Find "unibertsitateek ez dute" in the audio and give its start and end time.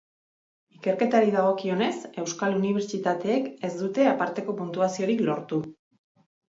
2.63-4.11